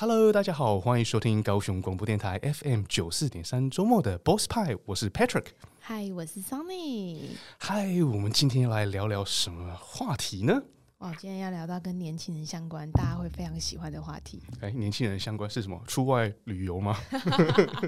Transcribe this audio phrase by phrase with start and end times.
[0.00, 5.46] Hello，大家好，欢迎收听高雄广播电台 FM 九四点三周末的 Boss 派，我是 Patrick。
[5.88, 7.30] Hi，我是 Sunny。
[7.62, 10.62] Hi，我们今天要来聊聊什么话题呢？
[10.98, 14.40] 哇，今天要聊到跟年轻人相关，大家会非常喜欢的话题。
[14.60, 15.82] 哎，年轻人相关是什么？
[15.88, 16.96] 出外旅游吗？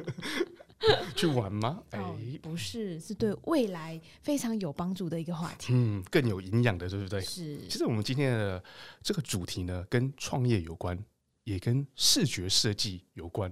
[1.15, 1.81] 去玩吗？
[1.91, 5.73] 哎、哦，不是，是对未来非常有帮助的一个话题。
[5.73, 7.21] 嗯，更有营养的，对不对？
[7.21, 7.69] 是。
[7.69, 8.61] 其实我们今天的
[9.01, 10.99] 这个主题呢，跟创业有关。
[11.45, 13.51] 也跟视觉设计有关。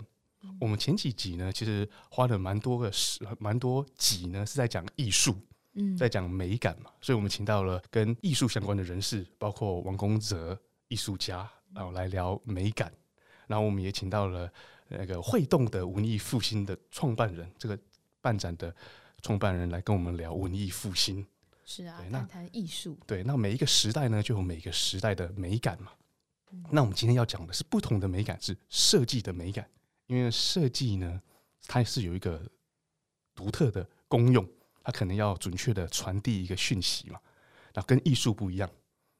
[0.60, 5.36] 我们前几集呢，其实花了蛮多个时，蛮多集呢是在讲艺术，
[5.74, 6.90] 嗯，在讲美感嘛。
[7.00, 12.92] 所以我们请到了跟艺术相关的人士，包括王功泽艺术家，然后来聊美感。
[13.46, 14.50] 然后我们也请到了
[14.88, 17.78] 那个会动的文艺复兴的创办人，这个
[18.20, 18.74] 办展的
[19.22, 21.26] 创办人来跟我们聊文艺复兴。
[21.64, 22.96] 是啊，谈谈艺术。
[23.06, 25.90] 对，那每一个时代呢，就有每个时代的美感嘛。
[26.70, 29.68] 那我们今天要讲的是不同的美感，是设计的美感。
[30.06, 31.20] 因为设计呢，
[31.66, 32.40] 它是有一个
[33.34, 34.48] 独特的功用，
[34.82, 37.20] 它可能要准确的传递一个讯息嘛。
[37.74, 38.70] 那跟艺术不一样，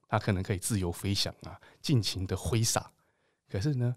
[0.09, 2.91] 它可能可以自由飞翔啊，尽情的挥洒。
[3.49, 3.95] 可是呢，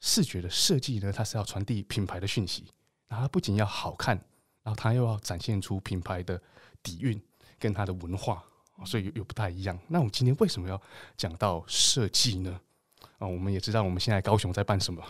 [0.00, 2.66] 视觉的设计呢，它是要传递品牌的讯息。
[3.08, 4.14] 然后它不仅要好看，
[4.62, 6.40] 然后它又要展现出品牌的
[6.82, 7.20] 底蕴
[7.58, 8.44] 跟它的文化。
[8.84, 9.78] 所以又不太一样。
[9.88, 10.80] 那我们今天为什么要
[11.16, 12.60] 讲到设计呢？
[13.18, 15.02] 啊，我们也知道我们现在高雄在办什么。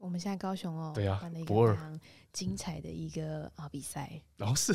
[0.00, 2.00] 我们现在高雄哦，对啊，办了一个非常
[2.32, 4.08] 精彩的一个啊比赛。
[4.36, 4.72] 然后是，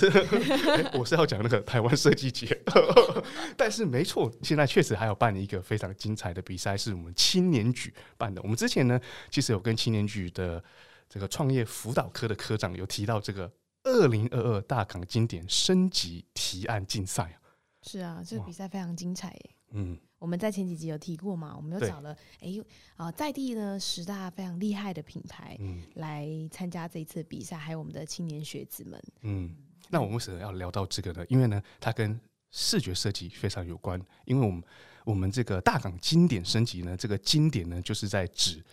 [1.00, 2.62] 我是要讲那个台湾设计节。
[3.56, 8.42] 但是没错，现在确实还有办一个非常精彩的比赛，是我们青年局办的。
[8.42, 9.00] 我们之前呢，
[9.32, 10.62] 其实有跟青年局的
[11.08, 13.50] 这个创业辅导科的科长有提到这个
[13.84, 17.40] 二零二二大港经典升级提案竞赛。
[17.84, 19.50] 是啊，这个比赛非常精彩耶。
[19.76, 22.50] 嗯，我们在前几集有提过嘛，我们又找了哎
[22.96, 29.04] 啊在地呢十大非常厉害的品牌，嗯，来参加这一次比赛，还有我们的青年学子们。
[29.22, 29.54] 嗯，
[29.90, 31.26] 那我们为什么要聊到这个呢？
[31.28, 32.20] 因为呢，它跟
[32.52, 34.00] 视觉设计非常有关。
[34.26, 34.64] 因为我们
[35.06, 38.64] 我们这个大港经典升级呢，这个经典呢，就是在指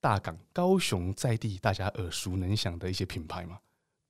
[0.00, 3.60] 大港高雄在地大家耳熟能详的一些品牌嘛，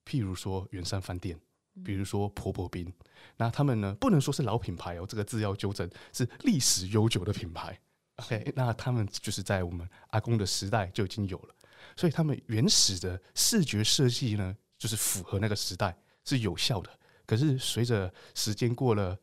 [0.05, 1.37] 譬如说圆山饭店。
[1.83, 2.91] 比如说婆婆冰，
[3.37, 7.79] 那他们呢，不能说是老品牌哦，这个字要纠正，是历史悠久的品牌。
[8.17, 11.55] OK，那他们就是在我们阿公的时代就已经有了，
[11.95, 16.89] 所以他们原始的视觉设计呢，就是符合那个时代是有效的。
[17.25, 19.17] 可是随着时间过了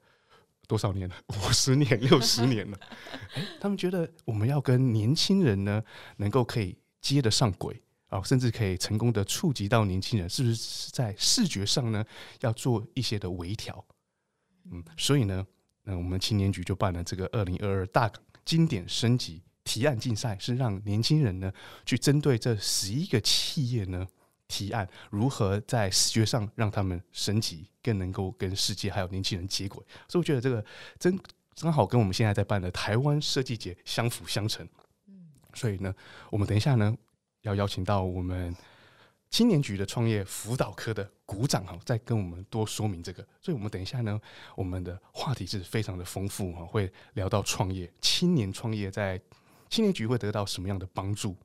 [0.67, 2.79] 多少年了， 五十年、六十年了，
[3.37, 5.83] 欸，他们觉得我们要跟年轻人呢，
[6.17, 7.83] 能够可以接得上轨。
[8.09, 12.05] 啊，甚至可以成功的触及到年轻人，是不是在视觉上呢？
[12.41, 13.85] 要做一些的微调，
[14.71, 15.45] 嗯，所以呢，
[15.83, 21.53] 那我们青年局就办了这个二零二二大港经典升级提案竞赛，是让年轻人呢
[21.85, 24.07] 去针对这十一个企业呢
[24.47, 29.85] 提案，如何在视觉上让他们升级，更能够跟世界还有年轻人接轨。
[30.07, 30.65] 所以我觉得这个
[31.01, 31.19] 真
[31.59, 34.65] 刚好跟我们现在在办的台湾设计节相辅相成。
[35.09, 35.93] 嗯，所以呢，
[36.31, 36.97] 我们等一下呢。
[37.47, 38.55] 要邀请到我们
[39.31, 43.27] 青年局的创业辅导科的股长哈，再跟我们多说明这个。
[43.41, 44.21] 所以，我们等一下呢，
[44.57, 49.21] 我们的话题是非常的丰富哈，会聊到创业，青年创业在
[49.71, 51.37] 青年局会得到什么样的帮助。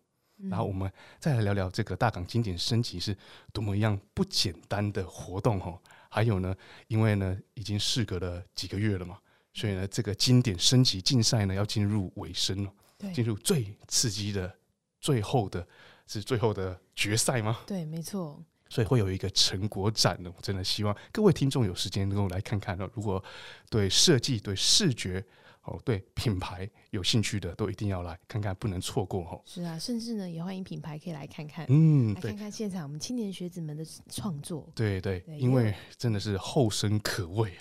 [0.49, 3.15] 然后，我们再来聊聊这个大港经典升级是
[3.53, 5.79] 多么样不简单的活动哈。
[6.09, 6.55] 还有呢，
[6.87, 9.19] 因为呢已经事隔了几个月了嘛，
[9.53, 12.73] 所以呢，这个经典升级竞赛呢要进入尾声了，
[13.13, 14.51] 进入最刺激的
[14.99, 15.67] 最后的。
[16.11, 17.59] 是最后的决赛吗？
[17.65, 18.43] 对，没错。
[18.69, 22.77] 所以会有一个成果展呢，我真的希望各位听众有时间能够来看看。
[22.93, 23.23] 如果
[23.69, 25.23] 对设计、对视觉、
[25.63, 29.41] 哦对品牌有兴趣的，都一定要来看看，不能错过哦。
[29.45, 34.69] 是啊，甚至呢，也欢迎品牌可以来看看，嗯，来看看现场我们青年学子们的创作。
[34.75, 37.53] 对对，对，因为真的是后生可畏。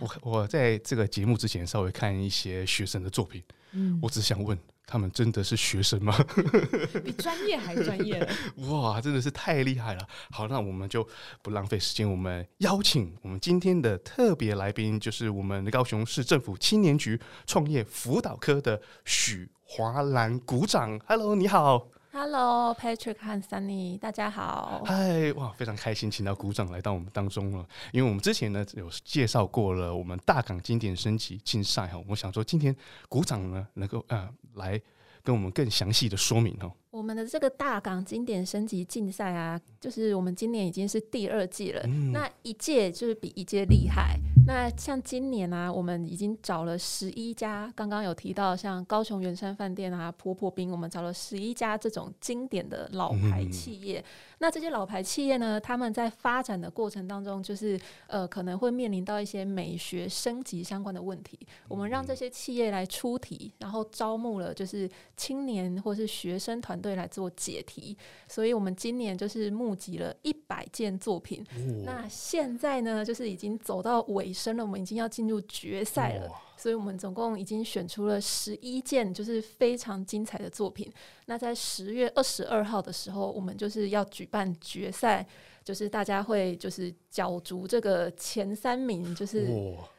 [0.00, 4.58] 我我在这个节目之前稍微看一些学生的作品，嗯，我只想问。
[4.90, 6.16] 他们真的是学生吗？
[7.04, 8.26] 比专业还专业了！
[8.72, 10.00] 哇，真的是太厉害了！
[10.30, 11.06] 好，那我们就
[11.42, 20.98] 不浪费时间，我们邀请我们今天的特别来宾，就是我们高雄市政府青年局创业辅导科的许华兰股长。
[21.06, 21.88] Hello，你好。
[22.10, 24.82] Hello，Patrick 和 Sunny，大家好。
[24.86, 27.66] 嗨，哇，非常开心，请到鼓掌来到我们当中了。
[27.92, 32.74] 因为我们之前呢有介绍过了我们大港经典升级竞赛哈，我想说今天
[33.10, 34.80] 鼓掌呢能够啊、呃、来
[35.22, 36.72] 跟我们更详细的说明哦。
[36.90, 44.18] 我们的这个大港经典升级竞赛啊，就是我们今年已经是第二季了，嗯、那一届就是比一届厉害。
[44.48, 54.00] 那像今年啊，我们已经找了十一家，刚刚有提到像高雄圆山饭店啊、婆婆冰，我们找了十一家这种经典的老牌企业。
[54.00, 54.04] 嗯、
[54.38, 61.38] 那这些老牌企业呢，他们在发展的过程当中，就是呃可能会面临到一些美学升级相关的问题。
[61.66, 67.94] 我们让这些企业来出题，然后招募了就是青年或是学生团队来做解题。
[68.28, 71.44] 所以我们今年就是募集了一百件作品。
[71.56, 74.32] 哦、那现在呢，就是已经走到尾。
[74.38, 80.92] 声了，我们已经要进入决赛了，所以我们总共已经选出了十一件，就是非常精彩的作品。
[81.26, 85.24] 那在十月二十二号的时候，我们就是要举办决赛，
[85.62, 89.48] 就是大家会就是角逐这个前三名，就是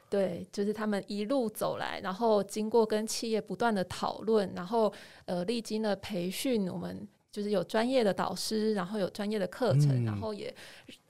[0.09, 4.91] 对，就是他们一路走来，然后经过跟企业不断的讨论，然后
[5.25, 10.53] 呃历经了培训，我们就是有专业的导师，然后有专业的课程，然后也。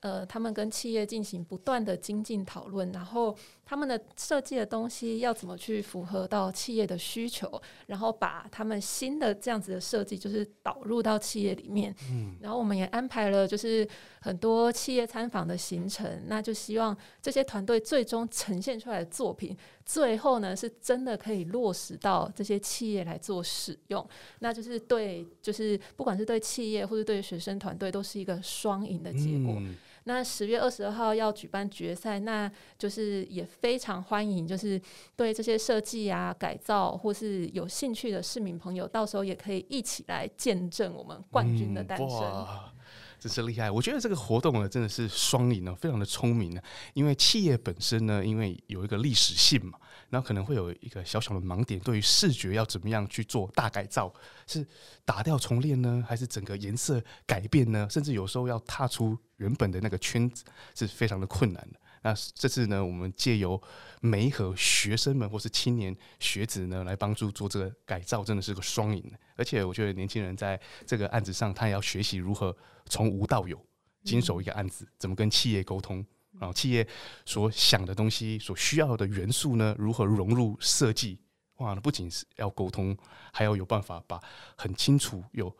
[0.02, 3.36] 呃，他们跟企业进行不断的精进讨论，然后
[3.66, 11.94] 他们的设计的东西要怎么去符合到企业的需求，然后把他们新的这样子的设计就是导入到企业里面。
[12.10, 13.86] 嗯，然后我们也安排了就是
[14.22, 24.08] 很多企业参访的行程，那就希望这些团队最终呈现出来的作品，最后呢是真的可以落实到这些企业来做使用，
[24.40, 29.56] 那就是对，就是不管是对企业或者对学生团队，都是一个双赢的结果。
[29.58, 29.76] 嗯
[30.06, 34.82] 那十月二十二号要举办决赛，那就是也非常欢迎，就是
[35.16, 42.08] 对这些设计啊、改造或是有兴趣的市民朋友，到时候也可以一起来见证我们冠军的诞生。
[42.08, 42.74] 嗯、哇，
[43.20, 43.70] 真是厉害！
[43.70, 46.62] 我觉得这个活动呢，真的是双赢呢，非常的聪明呢。
[46.94, 49.78] 因为企业本身呢，因为有一个历史性嘛。
[50.10, 54.14] 然后可能会有一个小小的盲点，对于视觉要怎么样去做大改造，
[54.48, 54.66] 是
[55.06, 57.88] 打掉重练呢，还是整个颜色改变呢？
[57.90, 60.44] 甚至有时候要踏出原本的那个圈子，
[60.76, 61.80] 是非常的困难的。
[62.02, 63.62] 那这次呢，我们借由
[64.00, 69.04] 媒和学生们或是青年学子呢，来帮助做这个改造，真的是个双赢。
[69.36, 73.62] 而且我觉得年轻人在这个案子上，他也要学习如何从无到有，
[74.06, 76.06] 经手一个案子，怎么跟企业沟通。
[76.38, 76.88] 然后企业
[77.26, 81.20] 所想的东西，所需要的元素呢，如何融入设计？
[81.58, 82.96] 哇，不仅是要沟通，
[83.34, 84.22] 还要有办法把
[84.56, 85.54] 很清楚、有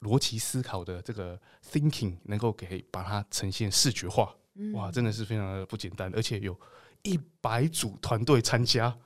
[0.00, 1.40] 逻辑思考的这个
[1.70, 4.34] thinking 能够给把它呈现视觉化。
[4.72, 6.58] 哇，真的是非常的不简单，而且有
[7.02, 8.96] 一百组团队参加。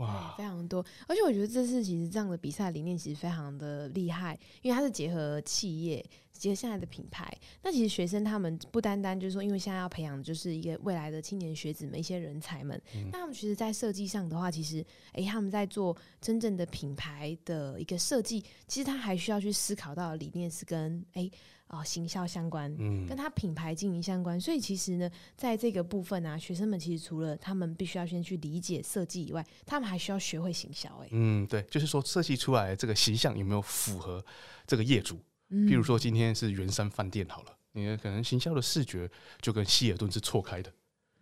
[0.00, 6.04] 哇，非常多，而且我觉得这次其实这样的比赛理念其实非常的厉害，因为它是结合企业。
[6.32, 7.30] 结合现在的品牌，
[7.62, 21.32] 那其实学生他们不单单就是说，因为现在要培养的就是一个未来的青年学子们一些人才们，嗯、那他们其实，在设计上的话，其实，哎、欸，他们在做真正的品牌的一个设计，其实他还需要去思考到的理念是跟哎啊、欸
[21.70, 24.40] 哦、行销相关，嗯，跟他品牌经营相关。
[24.40, 30.88] 所以其实呢，在这个部分啊，学生们其实除了他们必须要先去理解设计以外，他们还需要学会行销。
[31.02, 34.24] 哎，嗯，对，就是说设计出来这个形象有没有符合
[34.66, 35.18] 这个业主？
[35.50, 40.72] 譬如说，今天是圆山饭店好了，你可能行销的视觉就跟希尔顿是错开的，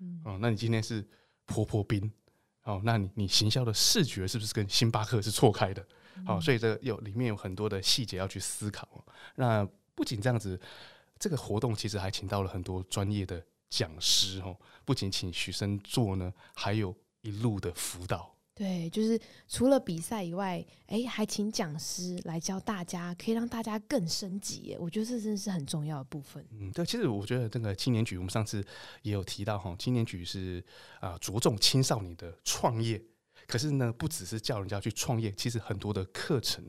[0.00, 1.02] 嗯，哦，那你今天是
[1.46, 2.10] 婆婆冰，
[2.64, 5.86] 哦，那你你行销的视觉是不是跟星巴克是错开的？
[6.26, 9.04] 哦，所以这有里面有很多的细节要去思考。
[9.36, 9.66] 那
[9.98, 10.56] 不仅这样子，
[11.18, 18.32] 这个活动其实还请到了很多专业的讲师哦，不仅请学生做呢，还有一路的辅导。
[18.54, 24.76] 对，就是除了比赛以外，哎，还请讲师来教大家，可以让大家更升级。
[24.78, 26.46] 我觉得这真的是很重要的部分。
[26.52, 28.64] 嗯，对，其实我觉得这个青年局，我们上次
[29.02, 30.64] 也有提到哈，青年局是
[31.00, 33.02] 啊、呃、着重青少年的创业，
[33.48, 36.64] 可是呢，不只是叫人家去创业，其实很多的课程，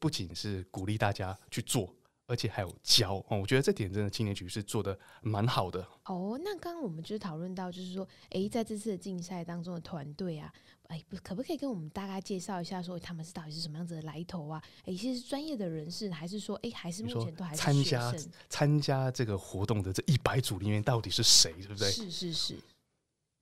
[0.00, 1.94] 不仅是鼓励大家去做。
[2.28, 5.80] 而且还有教哦，我觉得这点真的青年局是做的蛮好的。
[6.04, 10.52] 哦，那刚刚我们就是讨论到，就是说，哎，在这次的竞赛当中的团队啊，
[10.88, 14.62] 哎，可不可以跟我们大概介绍一下，说他们是到底是什么样子的来头啊？
[14.84, 18.14] 哎，是专业的人士，还是说，哎，还是目前都还是参加
[18.50, 21.90] 参加这个活动的这一百组里面到底是谁，对不对？
[21.90, 22.58] 是是是。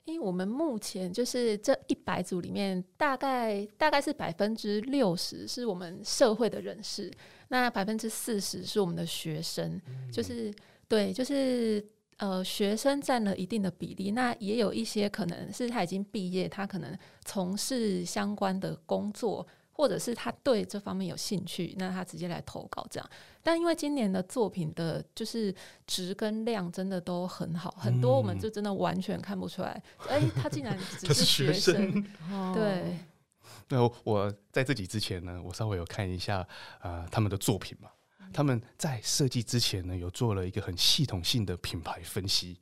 [0.06, 7.12] 因为我们目前就是这一百组里面，大概大概是百分之六十是我们社会的人士，
[7.48, 10.50] 那百分之四十是我们的学生，嗯、就是
[10.88, 11.84] 对，就是
[12.16, 14.12] 呃，学生占了一定的比例。
[14.12, 19.46] 那也有一些可能是他已经毕业，他可能从事相关的工作。
[19.78, 23.10] 或者是他对这方面有兴趣，那他直接来投稿这样。
[23.46, 25.54] 但因为今年的作品的，就是
[25.86, 29.80] 值跟量真的都很好，嗯、很多我们就真的完全看不出来。
[30.08, 32.98] 哎、欸，他竟然只 是学生，学生对。
[33.70, 36.38] 那我在自己之前呢，我稍微有看一下
[36.80, 37.88] 啊、呃，他们的作品嘛。
[38.32, 42.58] 他们在设计之前呢，有做了一个很系统性的品牌分析。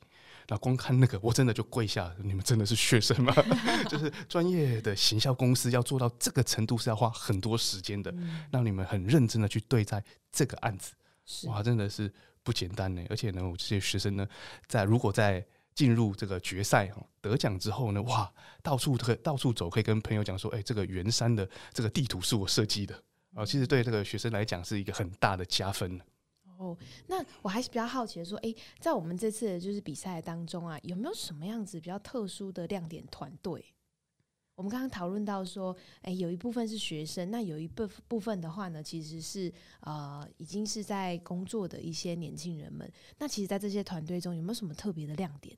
[0.47, 3.33] 那光看那个，我真的就跪下，你们真的是学生吗？
[3.89, 8.13] 就是专业的行销公司要做到这个程度是要花很多时间的，
[8.51, 10.03] 让你们很认真的去对待
[10.35, 10.93] 这个案子，
[11.47, 12.13] 哇，真的是
[12.43, 13.01] 不简单呢。
[13.09, 14.27] 而且呢，我这些学生呢，
[14.67, 23.01] 在如果在进入这个决赛得奖之后呢，哇，到处可到处走，可以跟朋友讲说，哎，这个圆山的这个地图是我设计的
[23.33, 25.99] 啊，其实对这个学生来讲是一个很大的加分。
[26.57, 26.77] 哦，
[27.07, 33.65] 那我还是比较好奇的说，哎、欸，在我们这次的就是比赛当中啊，有没有什么样子比较特殊的亮点团队？
[34.55, 42.89] 我们刚刚讨论到说，哎、有一部分是学生，那有一部部分的话呢，其实是呃已经是在工作的一些年轻人们。
[43.17, 45.55] 那其实，在这些团队中，有没有什么特别的亮点？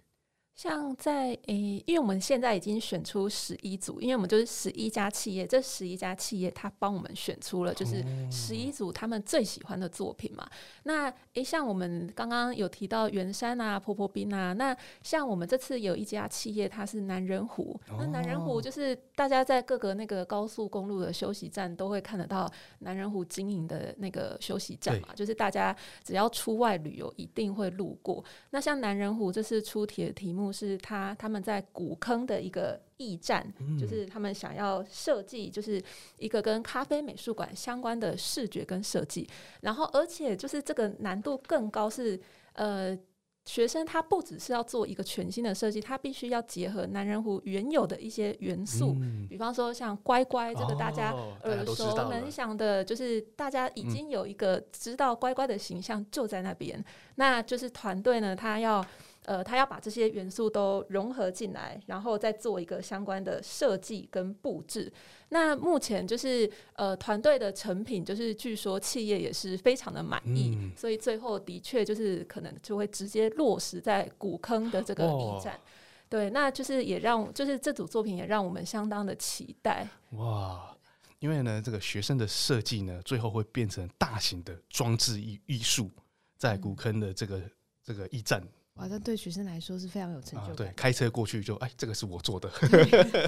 [0.58, 10.50] 像在诶、欸，因为我们现在已经选出十一组，因为我们就是十一家企业，这十一家企业他帮我们选出了就是十一组他们最喜欢的作品嘛。
[10.82, 17.80] 那诶、欸，像我们刚刚有提到圆山啊、婆婆冰啊，那像我们这次有一家企业，它是南人湖。
[18.00, 28.26] 那南人湖就是大家在各个那个高速公路的休息站都会看得到南人湖经营的那个休息站嘛，就是大家只要出外旅游一定会路过。
[28.50, 30.47] 那像南人湖这次出题的题目。
[30.51, 33.46] 是他他们在古坑的一个驿站，
[33.80, 35.82] 就是他们想要设计，就是
[36.18, 39.27] 一个跟咖啡美术馆相关的视觉跟设计。
[39.62, 42.20] 然后，而且就是这个难度更高，是
[42.54, 42.98] 呃，
[43.46, 48.96] 学生他不只是要做一个全新的设计，他必须要结合南仁湖原有的一些元素，
[49.30, 51.12] 比方说像乖乖这个大家
[51.44, 56.84] 耳熟能详的，就是大家已经有一个知道乖乖的形象就在那边。
[57.16, 58.86] 那就是团队呢，他要。
[59.27, 64.89] 呃，他要把这些元素都融合进来，然后再做一个相关的设计跟布置。
[65.27, 75.60] 那目前就是呃，团队的成品，就是据说企业也是非常的满意，嗯、所以最后的确就是可能就会直接落实在古坑的这个驿站。
[76.07, 79.86] 对，那就是也让就是这组作品也让我们相当的期待。
[80.12, 80.74] 哇，
[81.19, 85.91] 因为呢，这个学生的设计呢，最后会变成大型的装置艺艺术，
[86.38, 87.51] 在古坑的这个、嗯、
[87.84, 88.41] 这个驿站。
[88.77, 90.51] 哇，这对学生来说是非常有成就感。
[90.51, 92.50] 啊、对，开车过去就哎，这个是我做的，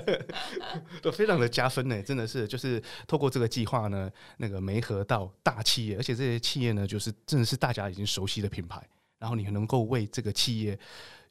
[1.01, 2.01] 都非常的加分呢。
[2.03, 8.81] 真的是，就是透过这个计划呢，那个媒合到大企业，而且这些企业呢，就是真的是大家已经熟悉的品牌。
[9.17, 10.77] 然后你能够为这个企业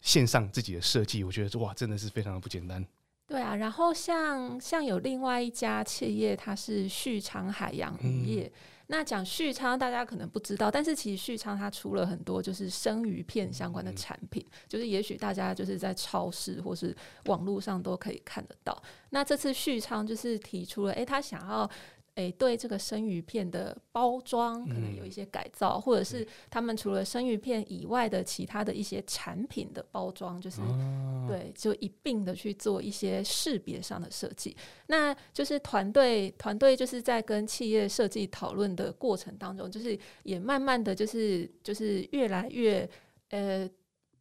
[0.01, 2.85] 献上自己的设计，我觉得哇，真的是非常的不简单。
[3.27, 8.47] 对啊，然后像像有另外一家企业，它是旭昌海洋渔业。
[8.47, 8.53] 嗯
[8.89, 18.83] 那讲旭昌，大家可能不知道，但是其实旭昌它出了很多就是生鱼片相关的产品，就是也许大家就是在超市或是网络上都可以看得到。
[19.11, 21.71] 那这次旭昌就是提出了，诶，他想要。
[22.19, 34.57] 诶，对这个生鱼片的包装可能有一些改造，嗯、或者是他们除了生鱼片以外的其他的一些产品的包装，就是、啊、对，就一并的去做一些识别上的设计。
[34.89, 42.91] 那就是团队团队就是在跟企业设计讨论的过程当中，就是也慢慢的就是就是越来越
[43.31, 43.71] 呃。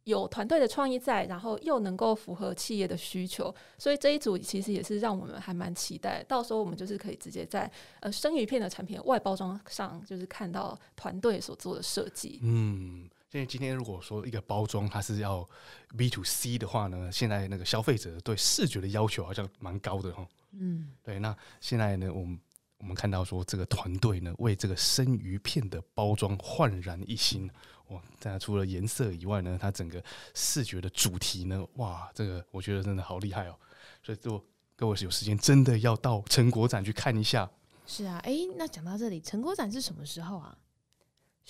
[0.08, 6.22] 有团队的创意在，然后又能够符合企业的需求，所以这一组其实也是让我们还蛮期待。
[6.24, 12.40] 到时候我们就是可以直接在呃生鱼片的产品外包装上，就是看到团队所做的设计。
[12.42, 15.46] 嗯，因为今天如果说一个包装它是要
[15.94, 20.26] B to C 的话呢，现在那个消费者对视觉的要求好像蛮高的哈。
[20.52, 21.18] 嗯，对。
[21.18, 22.40] 那现在呢，我们
[22.78, 27.50] 我们看到说这个团队呢，为这个生鱼片的包装焕然一新。
[27.88, 28.02] 哇！
[28.20, 30.02] 大家除了颜色以外呢，它整个
[30.34, 33.58] 视觉的主题呢，哇，这个我觉得真的好厉害哦。
[34.02, 34.44] 所以，就
[34.76, 37.50] 各位有时间真的要到成果展去看一下。
[37.86, 40.56] 是啊，哎，那讲到这里，成果展是什么时候啊？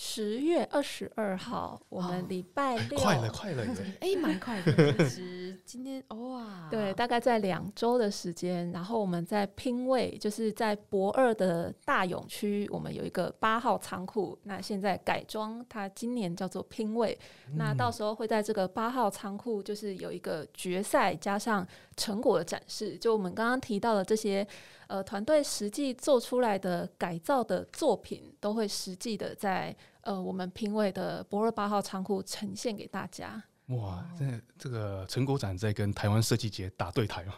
[0.00, 3.66] 十月二十二号，我们礼拜六，快了，快了，
[3.98, 4.92] 哎，蛮快的。
[5.08, 17.18] 其实今天哇，对，大概在两周的时间，然后我们在拼位，就是在博二的大勇区，我们有一个八号仓库，那现在改装，它今年叫做拼位，
[17.56, 24.46] 那到时候会在这个八号仓库，就是有一个决赛加上成果的展示，就我们刚刚提到的这些。
[24.88, 33.42] 呃，团队实际做出来的改造的作品，都会实际的在呃我们评委的博二八号仓库呈现给大家。
[33.66, 34.25] 哇，这
[34.59, 37.35] 这个成果展在跟台湾设计节打对台吗？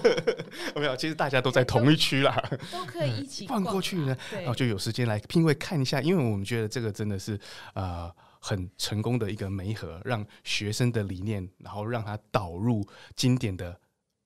[0.74, 2.42] 没有，其实大家都在同一区啦，
[2.72, 7.38] 都可以一起逛过去呢，然后就有时间来拼卫看一下，因为我们觉得这个真的是
[7.74, 12.82] 呃很成功的一个媒合，让学生的理念，然后让它导入
[13.14, 13.78] 经典的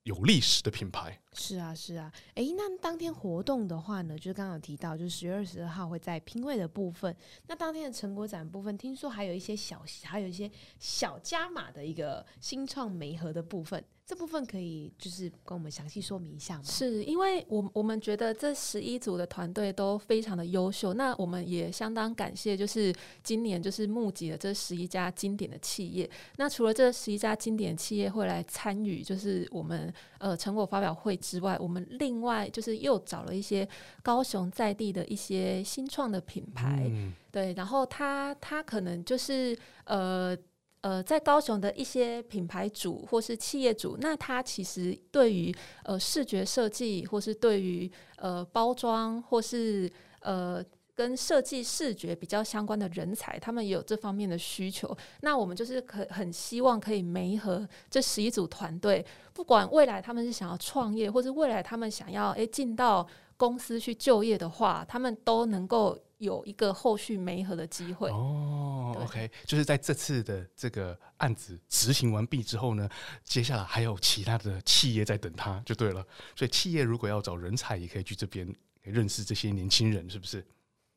[0.04, 1.18] 有历史的品牌。
[1.34, 7.14] 是啊，是啊，哎，那当天活动的话呢，就是刚刚有提到，就是十月二十二号会在拼位的部分。
[7.46, 13.82] 那当天的成果展部分，听说还有一些小，还有一些小加码的一个新创媒合的部分。
[14.04, 16.64] 这部分可以就是跟我们详细说明一下吗？
[16.64, 26.10] 是因为我我们觉得这十一组的团队都非常的优秀，那我们也相当感谢，就是今年就是募集了这十一家经典的企业。
[26.36, 29.90] 那除了这十一家经典企业会来参与，就是我们
[30.22, 33.68] 呃成果发表会之外，我们另外就是又找了一些
[34.02, 40.36] 高雄在地的一些新创的品牌，嗯、对，然后他他可能就是呃。
[40.84, 49.88] 呃，在高雄的一些品牌主或是企业主，那他其实对于呃视觉设计，或是对于呃包装，或是
[50.22, 50.60] 呃
[50.94, 54.96] 跟设计视觉比较相关的人才，他们也有这方面的需求。
[55.20, 63.06] 那我们就是可很希望可以媒合这十一组团队，不管未来他们是想要创业，或是未来他们想要诶进到
[63.36, 65.98] 公司去就业的话，他们都能够。
[66.22, 68.96] 有一个后续媒合的机会哦。
[68.96, 72.88] OK，就是在这次的这个案子执行完毕之后呢，
[73.24, 76.06] 接下来还有其他的企业在等他，就对了。
[76.36, 78.48] 所以企业如果要找人才，也可以去这边
[78.82, 80.46] 认识这些年轻人，是不是？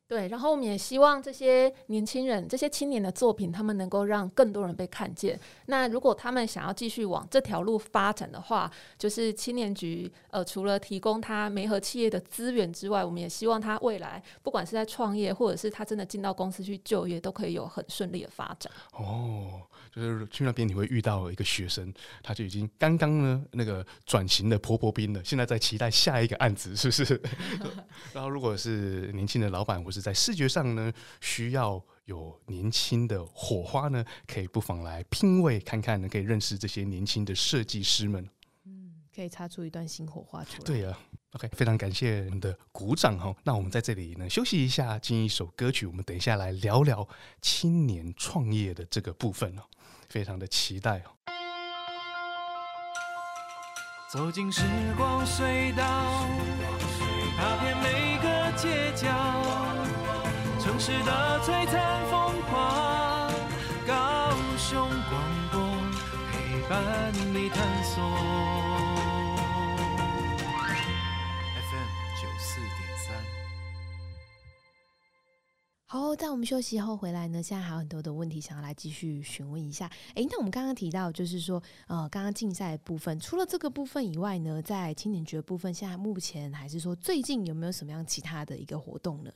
[0.08, 5.38] 对，然后我们也希望这些年轻人、这些青年的作品，他们能够让更多人被看见。
[5.66, 18.72] 那如果他们想要继续往这条路发展的话，就是青年局呃，除了提供他媒合企业的资源之外，我们也希望他未来不管是在创业，或者是他真的进到公司去就业，都可以有很顺利的发展。
[18.92, 19.62] 哦。
[19.96, 27.22] 就是去那边你会遇到一个学生，他就已经刚刚呢那个转型的婆婆兵了，现在在期待下一个案子，是不是？
[28.12, 38.28] 然后如果是年轻的老板，或是在视觉上呢需要有年轻的火花呢，可以不妨来拼位看看呢，可以认识这些年轻的设计师们，
[38.66, 40.64] 嗯，可以擦出一段新火花出来。
[40.64, 41.24] 对呀、啊。
[41.32, 43.34] OK，非常感谢你的鼓掌哈。
[43.44, 45.84] 那我们在这里呢休息一下，进一首歌曲。
[45.84, 47.06] 我们等一下来聊聊
[47.42, 49.62] 青年创业的这个部分哦，
[50.08, 51.10] 非常的期待哦。
[54.08, 54.62] 走进时
[54.96, 55.82] 光隧道，
[57.36, 59.08] 踏遍每个街角，
[60.60, 63.28] 城市的璀璨风华，
[63.86, 65.20] 高雄广
[65.52, 65.60] 播
[66.30, 68.75] 陪伴你探索。
[75.88, 79.88] 好，在我们休息后回来呢，现在还有很多的问题想要来继续询问一下。
[80.16, 89.30] 诶，那我们刚刚提到，就是说，呃，刚刚竞赛部分，除了这个部分以外呢，在青年局的部分，现在目前还是说最近有没有什么样其他的一个活动呢？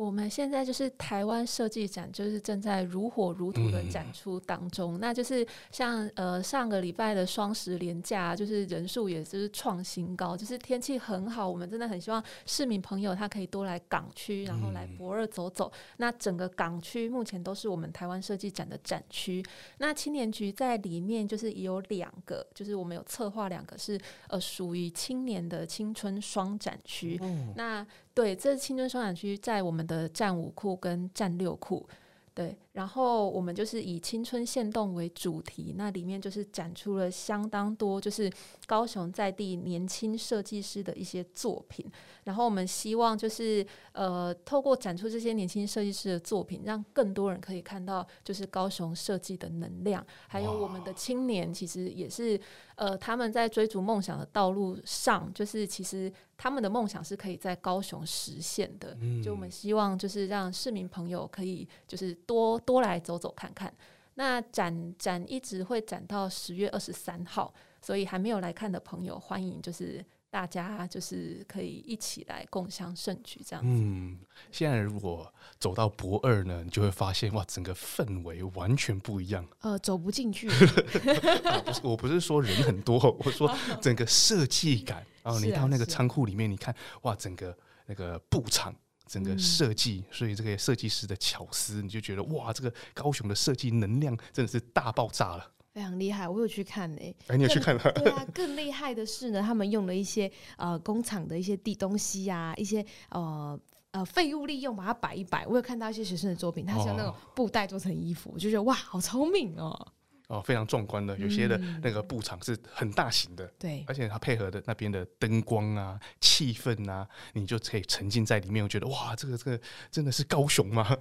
[0.00, 4.96] 我们现在就是台湾设计展，就是正在如火如荼的展出当中。
[4.96, 11.46] 嗯、那就是像呃上个礼拜的双十连假，就是人数也是创新高，就是天气很好。
[11.46, 15.70] 我们真的很希望市民朋友他可以多来港区，然后来博二走走。
[15.70, 19.44] 嗯、那整个港区目前都是我们台湾设计展的展区。
[19.76, 27.18] 那青年局在里面就是也有两个，就是我们有策划两个是呃属于青年的青春双展区。
[27.20, 31.88] 嗯、那对，这是青春双展区在我们的战五库跟战六库，
[32.34, 32.56] 对。
[32.80, 38.32] 然后我们就是以青春限动为主题，那里面就是展出了相当多，就是
[38.66, 41.84] 高雄在地年轻设计师的一些作品。
[42.24, 50.02] 然后我们希望就是呃，透过展出这些年轻设计师的作品，让更多人可以看到，就是高雄设计的能量。
[50.26, 52.40] 还有我们的青年，其实也是
[52.76, 58.96] 呃，他们在追逐梦想的道路上，就是其实他们的梦想是可以在高雄实现的。
[59.22, 62.58] 就我们希望就是让市民朋友可以就是多。
[62.70, 63.74] 多来走走看看，
[64.14, 67.52] 那展展一直会展到十月二十三号，
[67.82, 73.68] 所以还没有来看的朋友，欢迎就是大家就是可以一起来共享盛举这样子。
[73.68, 74.20] 嗯，
[74.52, 79.44] 现在如果走到博二呢，你就会发现哇，整个氛围完全不一样。
[79.62, 80.48] 呃，走不进去。
[81.50, 85.04] 啊，不是，我不是说人很多，我说整个设计感。
[85.24, 88.72] 然后你到那个仓库里面，你看哇，整个那个布场。
[89.06, 96.28] 整个设计，所以这个设计师的巧思，你就觉得哇，这个高雄的设计能量真的是大爆炸了，非常厉害。
[96.28, 97.92] 我有去看诶、欸，哎，你有去看了？
[97.92, 103.58] 对啊，更厉害的是呢，他们用了一些呃工厂的一些地东西啊，一些呃
[103.90, 105.46] 呃废物利用，把它摆一摆。
[105.46, 109.92] 我有看到一些学生的作品，他是用那种布袋做成衣服，我就觉得哇，好聪明哦。
[110.30, 111.18] 哦，非常壮观的。
[111.18, 118.62] 有些的那个布场是很大型的，对，而且它配合的那边的灯光啊、气氛啊，你就可以沉浸在里面。
[118.62, 120.96] 我觉得哇，这个这个真的是高雄吗？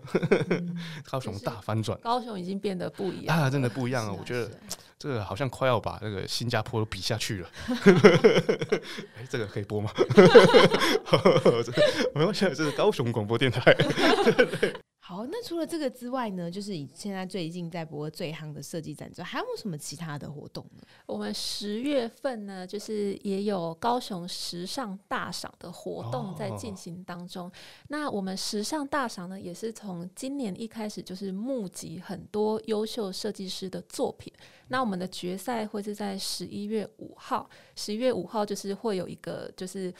[0.49, 0.75] 嗯、
[1.07, 4.11] 高雄大翻转，高雄已经变得不一样啊，真的不一样了。
[4.11, 4.49] 啊、我觉得
[4.97, 7.49] 这个好像快要把那个新加坡都比下去了。
[9.15, 9.91] 哎，这个可以播吗？
[12.15, 13.75] 没关系，这是高雄广播电台。
[15.09, 20.83] 好，那除了这个之外呢，就是以现在最近在播最夯的设计展之外，还有没有什么其他的活动呢？
[21.07, 27.47] 我们十月份呢，就是也有高雄时尚大赏的活动在进行当中。
[27.47, 27.51] 哦、
[27.87, 34.31] 那我们时尚大赏呢，也是从今年一开始就是募集很多优秀设计师的作品。
[34.67, 39.91] 那我们的决赛会是在十一月五号，十一月五号就是会有一个就是。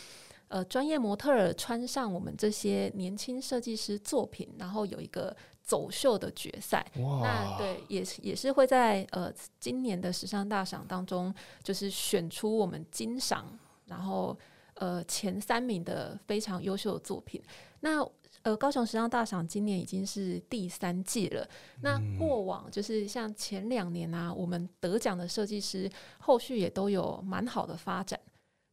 [0.50, 6.86] 呃，专业模特儿穿上我们这些年轻设计师作品，然后有一个走秀的决赛。
[6.98, 11.34] 哇那对，也是也是会在呃今年的时尚大赏当中，
[11.64, 13.46] 就是选出我们金赏，
[13.86, 14.38] 然后
[14.74, 17.42] 呃前三名的非常优秀的作品。
[17.82, 18.04] 那
[18.42, 21.44] 呃，高雄时尚大赏今年已经是第三季了。
[21.44, 28.20] 嗯、那过往就是像前两年啊，我们得奖的设计师后续也都有蛮好的发展。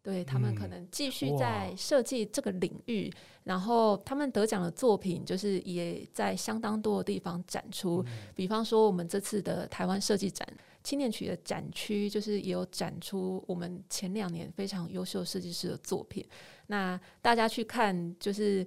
[0.07, 8.05] 对，他们可能继续在设计这个领域，嗯、然后他们得奖的作品就是也在相当多的地方展出。
[8.07, 10.47] 嗯、比方说，我们这次的台湾设计展
[10.85, 16.25] 青年曲的展区，就是也有展出我们前两年非常优秀设计师的作品。
[16.69, 18.65] 那大家去看，就是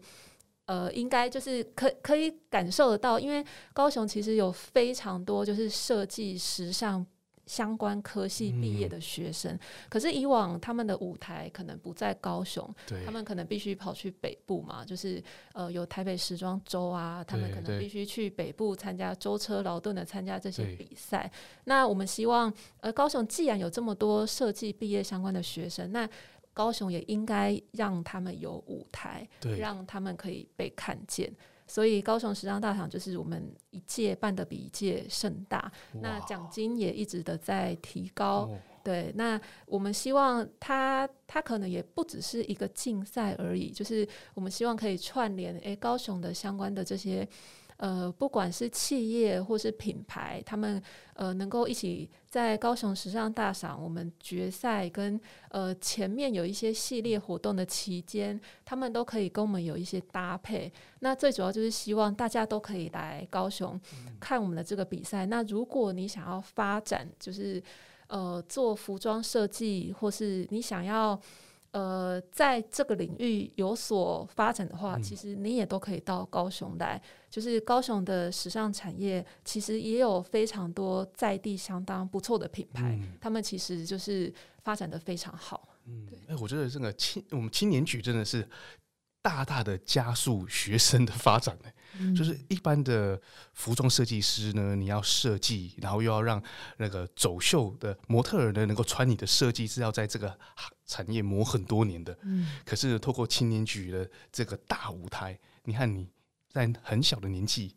[0.65, 7.08] 呃，应该就是可可以感受得到，因为高雄其实有非常多就是设计时尚。
[7.49, 9.59] 相关科系毕业的学生，嗯、
[9.89, 12.63] 可是以往他们的舞台可能不在高雄，
[13.03, 15.21] 他们可能必须跑去北部嘛，就是
[15.53, 21.31] 呃有台北时装周啊，他们可能必须去北部参加舟车劳顿的参加这些比赛。
[21.63, 26.07] 那我们希望，呃，高雄既然有这么多设计毕业相关的学生，那
[26.53, 31.33] 高雄也应该让他们有舞台，让他们可以被看见。
[31.69, 38.39] 所以高雄时尚大赏就是我们一届办的比一届盛大，那奖金也一直的在提高。
[38.39, 47.25] 哦、对，那我们希望它它可能也不只是一个竞赛而已，就是我们希望可以串联诶高雄的相关的这些。
[47.79, 55.17] 呃，不管是企业或是品牌，他们呃能够一起在高雄时尚大赏我们决赛跟
[55.51, 60.69] 呃前面有一些系列活动的期间，他们都可以跟我们有一些搭配。
[60.99, 63.79] 那最主要就是希望大家都可以来高雄
[64.19, 65.25] 看我们的这个比赛。
[65.25, 67.63] 那如果你想要发展，就是
[68.07, 71.17] 呃做服装设计，或是你想要。
[71.71, 77.01] 呃，在这个领域有所发展的话，嗯、其实你也都可以到高雄来。
[77.29, 85.69] 就是高雄的时尚产业，其实也有非常多在地相当不错的品牌，嗯、他们其实就是发展的非常好。
[85.86, 86.17] 嗯，对。
[86.27, 88.47] 哎，我觉得这个青我们青年局真的是
[89.29, 91.55] 大大的加速学生的发展。
[91.99, 93.19] 嗯、就是一般的
[93.53, 96.41] 服装设计师呢，你要设计，然后又要让
[96.77, 100.35] 那个走秀的模特儿呢能够穿你的设计，是要在这个
[100.87, 102.17] 产业磨很多年的。
[102.23, 106.07] 嗯，可是透过青年局的这个大舞台，你看你
[106.51, 107.75] 在很小的年纪。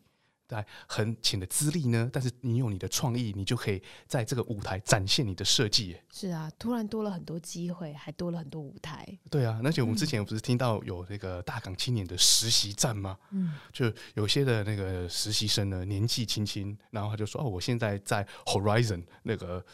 [0.53, 5.97] 在很浅的资历呢，但是你有你的创意，你就可以在这个舞台展现你的设计。
[6.11, 9.07] 是啊，突然多了很多机会，还多了很多舞台。
[9.31, 13.17] 对啊，而且我们之前不是听到有那个大港青年的实习站吗？
[13.31, 19.65] 嗯，就有些的那个实习生呢，年纪轻轻，然后他就说：“哦，我现在在 Horizon 那个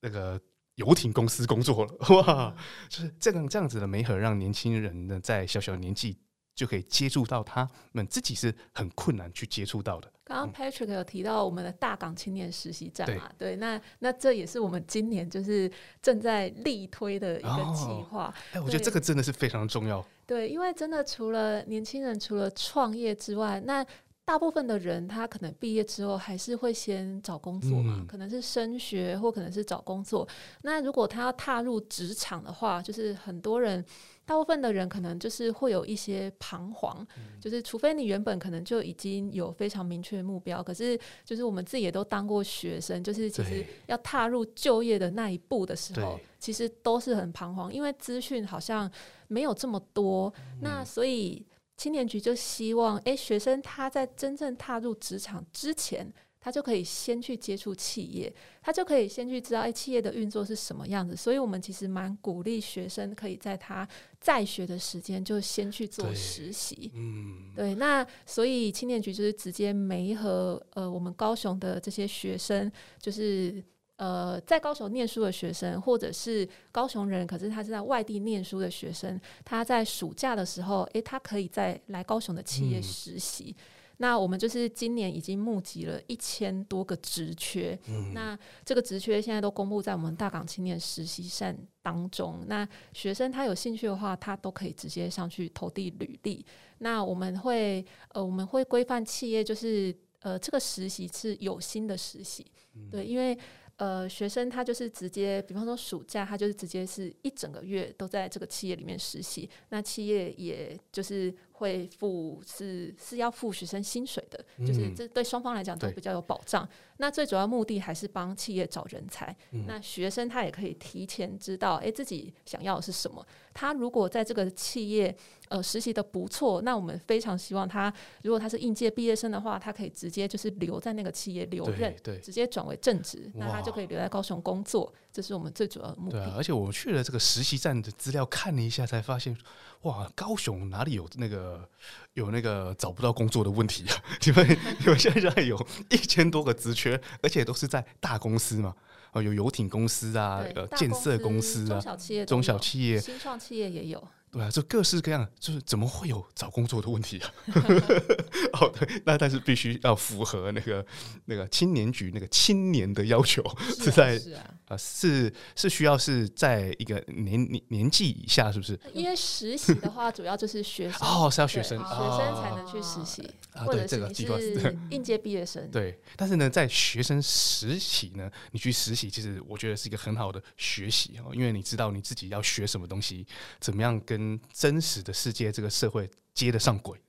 [0.00, 0.38] 那个
[0.74, 1.94] 游艇公司工作了。
[2.14, 6.18] ”哇，嗯、就是这样这样子的美好，让年轻人呢在小小年纪。
[6.56, 10.10] 就可以接触到他们自己是很困难去接触到的。
[10.28, 13.30] 刚刚 Patrick 有提到我们的大港青年实习站嘛？
[13.38, 15.70] 对，对，那那这也是我们今年就是
[16.02, 18.34] 正在力推的一个计划。
[18.52, 20.04] 哎、我觉得这个真的是非常重要。
[20.26, 23.86] 对，因为真的除了年轻人，除了创业之外，那
[24.24, 30.26] 大部分的人他可能毕业之后还是会先找工作嘛，嗯、可能是升学或可能是找工作。
[30.62, 33.84] 那如果他要踏入职场的话，就是很多人。
[34.26, 48.90] 大部分的人可能就是会有一些彷徨，嗯、就是除非你原本可能就已经有非常明确的目标，可是就是我们自己也都当过学生，就是其实要踏入就业的那一步的时候，其实都是很彷徨，因为资讯好像
[49.28, 50.30] 没有这么多。
[50.38, 56.12] 嗯、那所以青年局就希望，哎、欸，学生他在真正踏入职场之前。
[56.46, 58.32] 他就可以先去接触企业，
[58.62, 61.16] 他就可以先去知道，哎，企业的运作是什么样子。
[61.16, 63.86] 所以，我们其实蛮鼓励学生可以在他
[64.20, 66.92] 在学的时间就先去做实习。
[66.94, 67.74] 嗯，对。
[67.74, 73.60] 那所以青年局就是直接没和呃，我们高雄的这些学生，就是
[73.96, 83.56] 呃，在高雄念书的学生，或者是高雄人，可是他是在外地念书的学生，他在暑假的时候，诶，他可以在来高雄的企业实习。
[83.58, 83.64] 嗯、
[83.98, 92.44] 那我们就是今年已经募集了一千多个职缺，嗯、那这个职缺现在都公布在我们大港青年实习站当中。
[92.46, 96.44] 那学生他有兴趣的话，他都可以直接上去投递履历。
[96.78, 103.38] 那我们会呃，我们会规范企业，就是呃，这个实习是有薪的实习，嗯、对，因为。
[103.78, 111.30] 呃，学生他就是直接，比方说暑假，他就是直接是一整个月都在这个企业里面实习，那企业也就是。
[111.58, 116.64] 会付是是要付学生薪水的，嗯、就是这对双方来讲都比较有保障。
[116.66, 119.34] 对那最主要目的还是帮企业找人才。
[119.52, 123.26] 嗯、那学生他也可以提前知道，哎，自己想要的是什么。
[123.56, 125.16] 他如果在这个企业
[125.48, 127.90] 呃实习的不错，那我们非常希望他，
[128.22, 134.92] 如果他是应届毕业生的话，他可以直接就是留在那个企业留任，对直接转为正职，那他就可以留在高雄工作。
[135.10, 136.18] 这是我们最主要的目的。
[136.18, 139.34] 对啊，而且我去了这个实习站的资料看了一下，才发现，
[139.82, 141.66] 哇，高雄哪里有那个
[142.12, 143.96] 有那个找不到工作的问题啊？
[144.26, 144.46] 你们
[144.80, 148.74] 你们现在有一千多个职缺，而且都是在大公司嘛？
[149.16, 154.08] 哦，有游艇公司啊，呃，建设公司啊，中小企业，中小企业，新创企业也有。
[154.32, 157.30] 对啊，就各式各样，就是怎么会有找工作的问题啊？
[158.60, 160.84] 哦，对，那但是必须要符合那个
[161.24, 163.42] 那个青年局那个青年的要求，
[163.78, 168.78] 是在是啊，啊是是需要是在一个年年年纪以下，是不是？
[168.92, 173.22] 因为实习的话，主要就是学生哦，是要学生，学生才能去实习，
[173.54, 175.66] 啊或者是你 是应届毕业生。
[175.70, 183.26] 对，但是呢，在学生实习呢，你去实习，其实我觉得是一个很好的学习哦，因为你知道你自己要学什么东西，
[183.60, 184.15] 怎么样跟。
[184.52, 187.00] 真实的世界，这个社会接得上轨，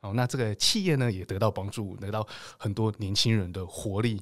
[0.00, 2.26] 哦，那这个企业呢也得到帮助，得到
[2.58, 4.20] 很多年轻人的活力。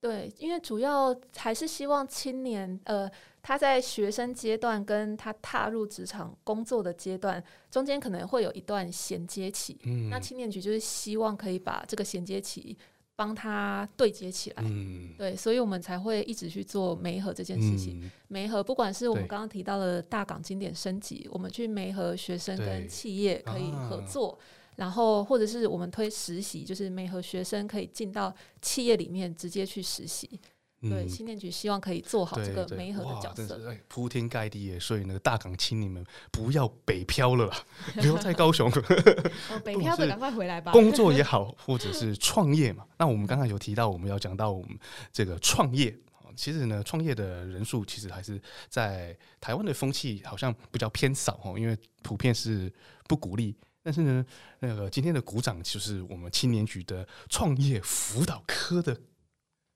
[0.00, 3.10] 对，因为主要还是希望青年，呃，
[3.40, 9.80] 他在学生阶段跟他踏入职场工作的阶段中间，可能会有一段衔接期。
[9.84, 12.76] 嗯，那青年局就是希望可以把这个衔接期。
[13.16, 18.10] 帮他对接起来，嗯、对，所以我们才会一直去做媒合这件事情。
[18.28, 24.38] 媒合、嗯、不管是我们刚刚提到的大港经典升级，我们去媒合学生跟企业可以合作，啊、
[24.76, 30.40] 然后或者是我们推实习，就是媒合学生可以进到企业里面直接去实习。
[30.90, 34.80] 对，青年局希望可可以做好这个媒合的角色，铺天盖地耶。
[34.80, 37.48] 所以那个大港青年们不要北漂了，
[38.02, 38.68] 留在高雄。
[39.50, 40.72] 哦、北漂的赶快回来吧。
[40.72, 42.84] 工作也好，或者是创业嘛。
[42.98, 44.76] 那我们刚才有提到，我们要讲到我们
[45.12, 45.96] 这个创业。
[46.34, 52.72] 其实呢，创业的人数其实还是在台湾的风气好像比较偏少哦，因为普遍是
[53.06, 53.56] 不鼓励。
[53.84, 54.26] 但是呢，
[54.58, 59.00] 那个今天的鼓掌就是我们青年局的创业辅导科的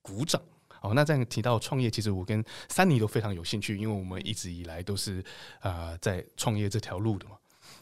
[0.02, 0.42] 股长。
[0.82, 5.24] 哦，那这样提到创业，其实我跟三妮都非常有兴趣，因为我们一直以来都是
[5.60, 7.36] 啊、在创业这条路的嘛。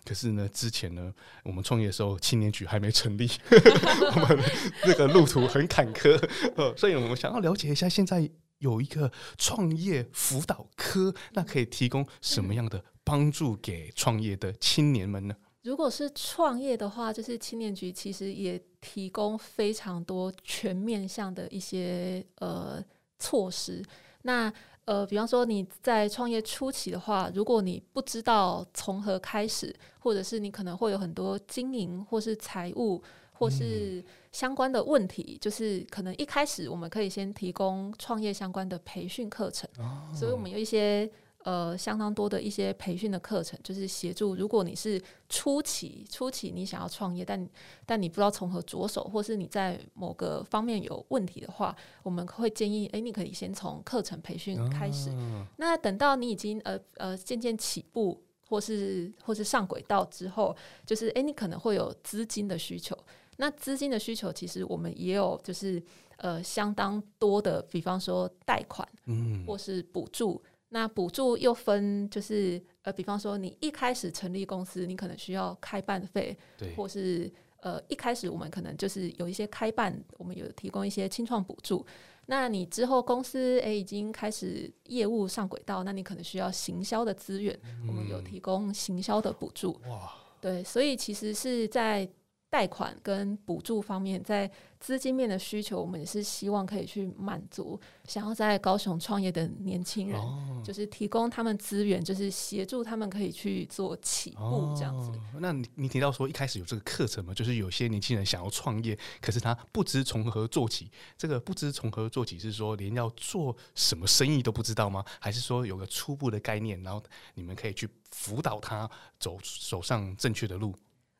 [0.04, 1.12] 可是呢，之前呢，
[1.44, 4.38] 我们创业的时候，青年局还没成立， 我们
[4.84, 6.16] 那个路途很坎坷，
[6.56, 8.28] 呃，所以我们想要了解一下，现在
[8.58, 15.34] 有一个创业辅导科，那可以提供什么样的帮助给创业的青年们呢？
[15.62, 22.80] 如果是创业的话，就是青年局其实也提供非常多全面向的一些呃
[23.18, 23.84] 措施。
[24.22, 24.52] 那
[24.84, 39.68] 呃，比方说你在创业初期的话，如果你不知道从何开始，或者是你可能会有很多经营或是财务或是相关的问题，嗯、就是可能一开始我们可以先提供创业相关的培训课程。
[39.78, 41.10] 哦、所以我们有一些。
[41.46, 44.34] 呃，相当多的一些培训的课程，就是协助。
[44.34, 47.48] 如果你是初期，初期你想要创业，但
[47.86, 55.10] 但你不知道从何着手，或是你在某个方面有问题的话，我们会建议，诶，你可以先从课程培训开始。
[55.10, 62.98] 哦、那等到你已经呃呃渐渐起步，或是或是上轨道之后，就是诶，你可能会有资金的需求。
[63.36, 65.80] 那资金的需求，其实我们也有，就是
[66.16, 70.42] 呃相当多的，比方说贷款，嗯，或是补助。
[70.68, 81.86] 那补助又分，就是呃，比方说你一开始成立公司，你可能需要开办费，对，或是呃，一开始我们可能就是有一些开办，我们有提供一些清创补助。
[82.26, 89.80] 那你之后公司诶、欸、已经开始业务上轨道，那你可能需要行销的资源，嗯、我们有提供行销的补助。
[89.88, 92.08] 哇，对，所以其实是在
[92.56, 105.10] 贷款跟补助方面，在资金面的需求，我们也是希望可以去满足想要在高雄创业的年轻人，哦、就是提供他们资源，就是协助他们可以去做起步这样子。
[105.34, 110.90] 哦、那你你提到说一开始有这个课程嘛，就是有些年轻人想要创业，可是他不知从何做起。
[111.18, 115.04] 这个不知从何做起是说连要做什么生意都不知道吗？
[115.20, 117.02] 还是说有个初步的概念，然后
[117.34, 120.74] 你们可以去辅导他走走上正确的路？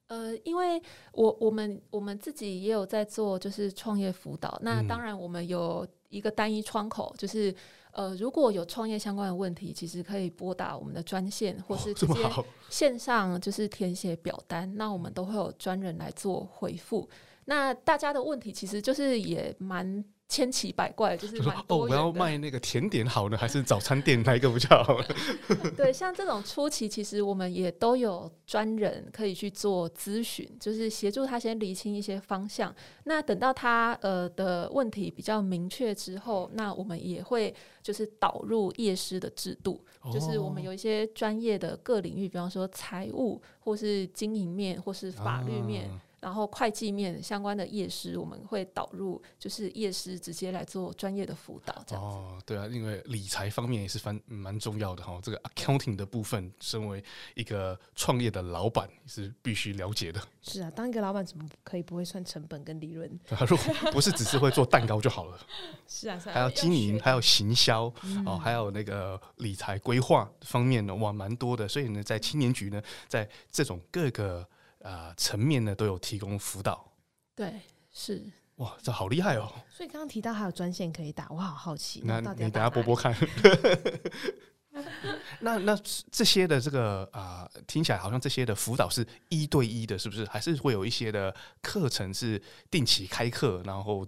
[0.09, 0.81] 呃，因为
[1.13, 4.59] 我我们我们自己也有在做，就是创业辅导。
[4.63, 7.55] 那当然，我们有一个单一窗口，嗯、就是
[7.93, 12.15] 呃，如果有创业相关的问题，其实可以拨打我们的专线，或是直接
[12.71, 17.09] 线上就是填写表单，那我们都会有专人来做回复。
[17.47, 20.05] 那大家的问题其实就是也蛮。
[20.29, 24.99] 千奇百怪，就是说哦，我要卖那个甜点好呢，还是早餐店哪一个比较好？
[25.77, 32.75] 对，像这种初期，其实我们也都有专人可以去做咨询，就是协助他先厘清一些方向。
[33.05, 45.89] 那等到他呃的问题比较明确之后，那我们也会就是导入业师的制度，哦、就是我们有一些专业的各领域，比方说财务或是经营面或是法律面。
[45.89, 52.17] 啊然后会计面相关的业师，我们会导入，就是业师直接来做专业的辅导，这样子。
[52.17, 55.21] 哦，对啊，因为理财方面也是蛮蛮重要的哈。
[55.23, 57.01] 这个 accounting 的部分，身为
[57.37, 60.21] 一个创业的老板是必须了解的。
[60.43, 63.09] 是啊，当一个老板怎么可以不会算成本跟利润？
[63.47, 65.39] 如果不是只是会做蛋糕就好了。
[65.87, 71.69] 是啊，是啊，还要经营，还有行销、嗯、哦，还有那个理财规划方面呢，哇，蛮多的。
[71.69, 74.45] 所以呢，在青年局呢，在这种各个。
[74.87, 76.93] 啊，层、呃、面呢都有提供辅导，
[77.35, 77.61] 对，
[77.93, 78.23] 是
[78.57, 79.53] 哇，这好厉害哦！
[79.69, 83.15] 所以刚刚提到还有专线可以打，我好好奇，那到底你等下播播看。
[85.41, 85.79] 那那
[86.11, 90.25] 这些的这个啊、呃，听起来好像这些的辅导是一对一的，是不是？
[90.27, 94.07] 还是会有一些的课程是定期开课，然后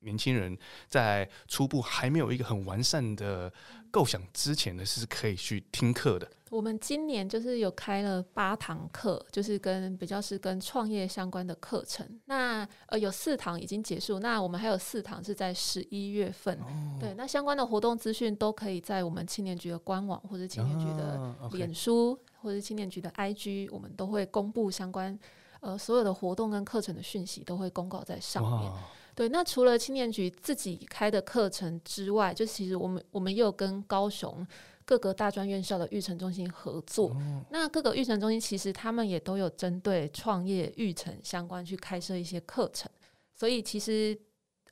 [0.00, 0.56] 年轻人
[0.88, 3.52] 在初步还没有一个很完善的
[3.94, 6.28] 构想之前呢，是可以去听课的。
[6.50, 12.04] 我们今年就是有开了八堂课，就是跟比较是跟创业相关的课程。
[12.24, 16.58] 那呃有四堂已经结束，那我们还有四堂是在十一月份。
[16.58, 25.16] 哦、对，那相关的活动资讯都可以在我们青年局的官网，或者青年局的脸书，啊 okay、或者青年局的 IG，我们都会公布相关
[25.60, 28.72] 呃所有的活动跟课程的讯息，都会公告在上面。
[29.14, 34.46] 哇对，那除了青年局自己开的课程之外，就其实我们我们也有跟高雄。
[34.86, 42.90] 各个大专院校的育成中心合作，哦、那各个育成中心其实他们也都有针对创业育成相关去开设一些课程，
[43.34, 44.14] 所以其实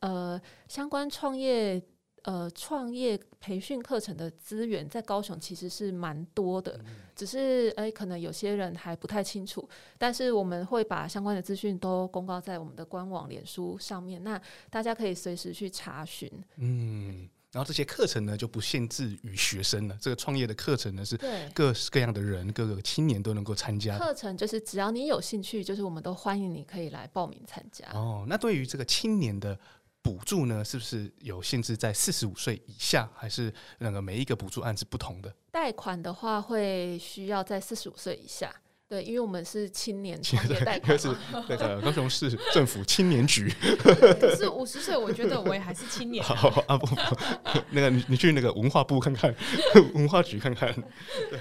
[0.00, 1.82] 呃相关创业
[2.22, 16.30] 呃创业培训课程的资源在高雄其实是蛮多的，嗯、只是诶、欸、可能有些人还不太清楚，但是我们会把相关的资讯都公告在我们的官网、脸书上面，那大家可以随时去查询。
[16.56, 17.28] 嗯。
[17.52, 19.94] 然后这些课程呢，就不限制于学生了。
[20.00, 21.20] 这个创业的课程呢，是
[21.52, 23.98] 各式各样的人，各个青年都能够参加。
[23.98, 27.86] 课程就是只要你有兴趣，就是我们都欢迎你可以来报名参加。
[27.92, 29.54] 哦，那对于这个青年的
[30.02, 35.32] 补助呢，是不是有限制在四十五岁以下，还是那个每一个补助案是不同的？
[35.50, 38.52] 贷款的话，会需要在四十五岁以下。
[38.88, 41.08] 对，因为我们是青年创业 贷款，是
[41.48, 43.50] 那个高雄市政府青年局。
[43.78, 46.22] 可是五十岁，我觉得我也还是青年。
[46.22, 47.16] 好啊， 不不，
[47.70, 49.34] 那个你你去那个文化部看看，
[49.94, 50.70] 文化局看看。
[51.30, 51.40] 对，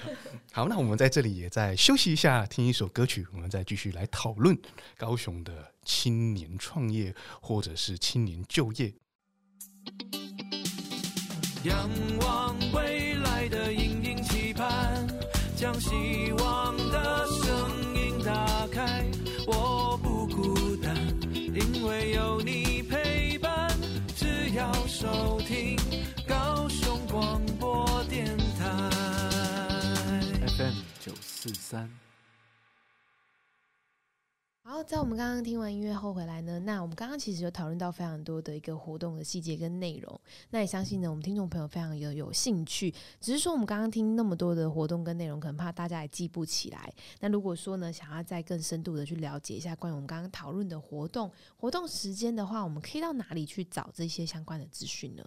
[0.53, 4.57] 好，那我们在这里也再休息一下，听一首歌曲，我们再继续来讨论
[4.97, 8.93] 高雄的青年创业或者是青年就业。
[11.63, 15.07] 仰望未来的隐隐期盼，
[15.55, 16.70] 将希望
[31.71, 31.89] 三。
[34.63, 42.93] 好，在我们刚刚听完音乐后回来呢，那我们刚刚其实有讨论到非常多的一个活动的细节跟内容，那也相信呢，我们听众朋友非常有有兴趣。
[43.21, 46.93] 只是说我们刚刚听那么多的活动跟内容，可能怕大家也记不起来。
[47.21, 55.25] 那如果说呢，想要再更深度的去了解一下关于我们刚刚讨论的活动活动时间的话，我们可以到哪里去找这些相关的资讯呢？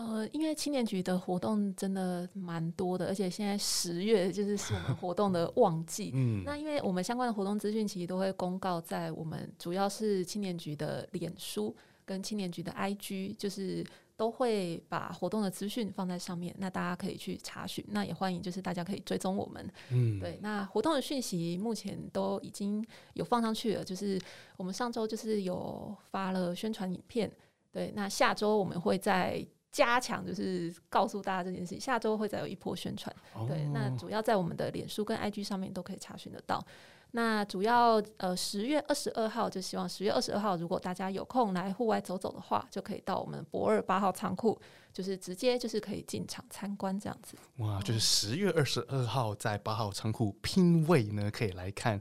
[0.00, 6.10] 呃，因为青年局的活动真的蛮多的，而且现在十月就是是我们活动的旺季。
[6.16, 13.84] 嗯，那因为我们相关的活动资讯其实都会公告在我们主要是青年局的脸书，跟青年局的 IG，就是
[14.16, 17.84] 都会把活动的资讯放在上面，那大家可以去查询。
[17.88, 19.70] 那也欢迎就是大家可以追踪我们。
[19.90, 22.82] 嗯，对，那活动的讯息目前都已经
[23.12, 24.18] 有放上去了，就是
[24.56, 27.30] 我们上周就是有发了宣传影片。
[27.70, 31.80] 对，那下周我们会再加强，就是告诉大家这件事情。
[31.80, 33.14] 下周会再有一波宣传。
[33.34, 36.64] 哦、对，那主要在我们的脸书跟 IG 上面都可以查询得到。
[37.12, 44.60] 那主要呃十月二十二号，就希望十月二十二号，如果大家有空来户外走走的话，就可以到我们博二八号仓库，
[44.92, 47.36] 就是直接就是可以进场参观这样子。
[47.56, 52.00] 哇，就是十月二十二号在八号仓库拼位呢，可以来看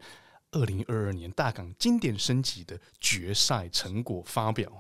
[0.52, 4.72] 二零二二年大港经典升级的决赛成果发表。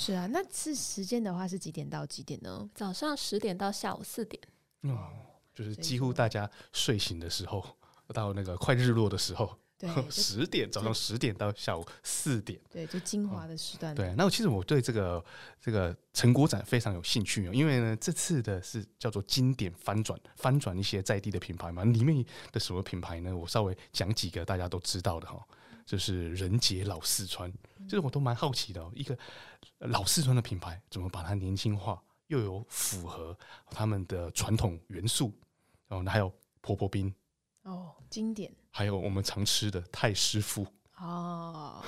[0.00, 2.70] 是啊，那是时间的话是几点到几点呢？
[2.72, 4.40] 早上十点到下午四点。
[4.82, 5.10] 哦，
[5.52, 7.66] 就是几乎大家睡醒的时候，
[8.14, 9.58] 到那个快日落的时候。
[9.76, 13.92] 对，十点早上十点到下午四点，对，就精华的时段。
[13.94, 15.24] 对，那其实我对这个
[15.60, 21.84] 这个成果展非常有兴趣哦，因为呢，这次的是叫做经典翻转，翻转一些在地的品牌嘛。
[21.84, 23.36] 里面的什么品牌呢？
[23.36, 25.44] 我稍微讲几个大家都知道的哈，
[25.88, 27.50] 就是人杰老四川，
[27.84, 29.18] 其实我都蛮好奇的，哦一个
[29.78, 33.34] 老四川的品牌怎么把它年轻化，又有符合
[33.70, 35.32] 他们的传统元素，
[35.88, 36.30] 然后还有
[36.60, 37.10] 婆婆冰。
[37.62, 38.52] 哦，经典。
[38.70, 40.66] 还有我们常吃的太师傅
[40.98, 41.82] 哦，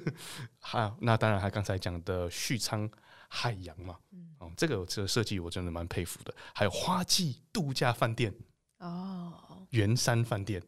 [0.60, 2.88] 还那当然还刚才讲的旭昌
[3.26, 6.34] 海洋嘛，嗯，哦，这个这个设计我真的蛮佩服的。
[6.54, 8.34] 还有花季度假饭店
[8.80, 10.62] 哦，圆山饭店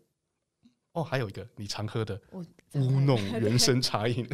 [0.99, 2.21] 哦，还有一个你常喝的
[2.75, 4.29] 乌弄 原生茶饮，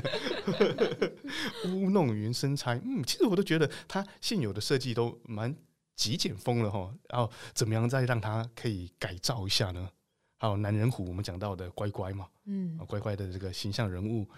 [1.68, 5.54] 乌弄原生茶饮，嗯，其实我都觉得它现有的设计都蛮
[5.94, 6.94] 极简风了哈。
[7.08, 9.90] 然后怎么样再让它可以改造一下呢？
[10.38, 14.28] 还有男人虎，我们讲到的乖乖嘛，嗯，乖乖的这个形象人物，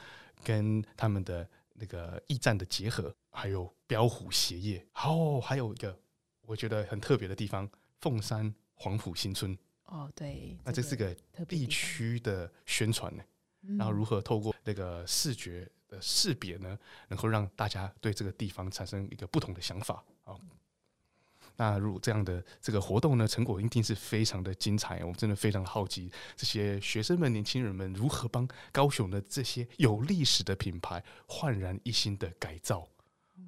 [0.45, 5.99] 跟他们的那个驿站的结合，还有标虎鞋业，哦，还有一个
[6.43, 7.69] 我觉得很特别的地方，
[8.01, 9.57] 凤山黄埔新村。
[9.87, 11.15] 哦，对，那这是个
[11.49, 13.23] 地区的宣传呢，
[13.79, 16.79] 然后如何透过那个视觉的识别呢，
[17.09, 20.35] 能够让大家对这个地方产生一个不同的想法啊。
[21.59, 25.01] 那如果这样的这个活动呢，成果一定是非常的精彩。
[25.01, 32.87] 我们真的非常好奇，这些学生们、年轻人们如何帮高雄的这些有历史的品牌焕然一新的改造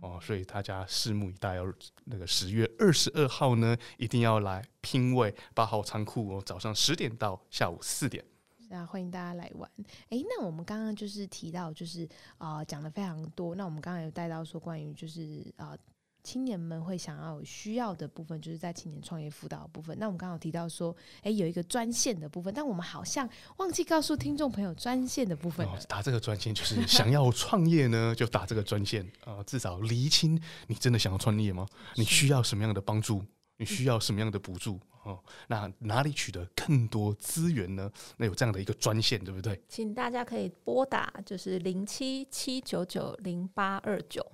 [0.00, 0.18] 哦。
[0.22, 1.64] 所以大家拭目以待要。
[2.10, 8.24] 那个十月二十二号呢，一定要来拼位八号仓库哦，早上十点到下午四点。
[8.70, 9.70] 那，欢迎大家来玩。
[10.08, 13.54] 诶，那我们刚刚就是提到，就是啊，讲的非常多。
[13.54, 15.76] 那我们刚刚有带到说，关于就是啊。
[16.22, 19.96] 青年们会想要有需要的部分，就是在青年创业辅导的部分。
[19.98, 25.66] 那我们刚好提到说，哎，有一个专线的部分，但我们好像忘记告诉听众朋友专线的部分。
[25.66, 31.66] 哦，打这个专线就是想要创业呢，就打这个专线啊，呃，至少厘清你真的想要创业吗？
[31.94, 33.24] 你需要什么样的帮助？
[33.56, 34.78] 你需要什么样的补助？
[35.04, 37.90] 哦，那哪里取得更多资源呢？
[38.18, 39.58] 那有这样的一个专线，对不对？
[39.66, 44.24] 请大家可以拨打，就是零七七九九零八二九。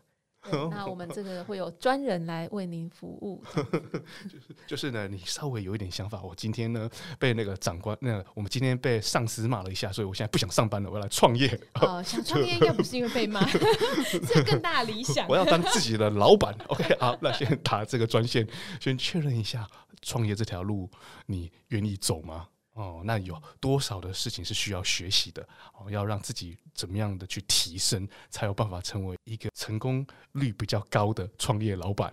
[0.70, 3.42] 那我们这个会有专人来为您服务，
[4.28, 6.88] 就是就是呢，你稍微有一点想法，我今天呢
[7.18, 11.48] 被那个长官，那我们今天被上司骂了一下，所以我现在不想上班了，我要来创业。
[11.74, 15.26] 哦， 想创业应该不是因为被骂，是更大理想。
[15.28, 16.54] 我要当自己的老板。
[16.68, 18.46] OK，好，那先打这个专线，
[18.80, 19.66] 先确认一下
[20.02, 20.90] 创业这条路，
[21.26, 22.48] 你愿意走吗？
[22.74, 25.48] 哦，那有多少的事情是需要学习的？
[25.74, 32.12] 哦，要让自己怎么样的去提升，才有办法成为一个成功率比较高的创业老板？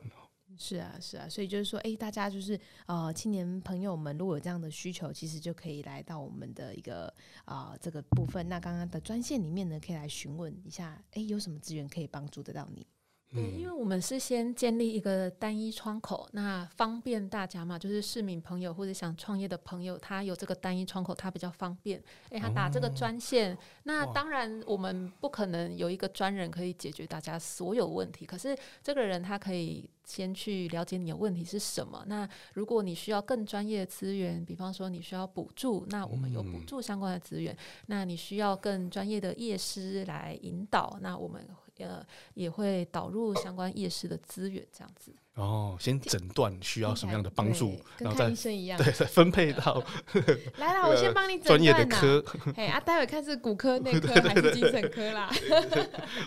[0.58, 7.12] 是啊，是啊，所以就是说，哎，大家就是呃，青年朋友们，如果有这样的需求，其实就可以来到我们的一个
[7.46, 8.48] 啊、这个部分。
[8.48, 12.86] 那刚刚的专线里面呢，可以来询问一下，哎，有什么资源可以帮助得到你？
[13.34, 22.04] 对，因为我们是先建立一个单一窗口，那方便大家嘛，就是市民朋友或者想创业的朋友，他有这个单一窗口，他比较方便。
[22.30, 32.04] 诶，他打这个专线，那当然我们不可能有一个专人可以解决大家所有问题，可是这个人他可以先去了解你的问题是什么。
[32.08, 37.56] 那如果你需要更专业的资源，比方说你需要补助，那我们有补助相关的资源。
[37.86, 41.48] 那你需要更专业的业师来引导，那我们。
[41.82, 45.14] 呃，也会导入相关夜市的资源，这样子。
[45.36, 49.82] 哦，先诊断需要什么样的帮助，然后再跟医生一样，对，再分配到
[50.60, 52.24] 来啦，我先帮你诊 专业的科，
[52.58, 55.32] 哎啊，待会看是骨科、内科还是精神科啦。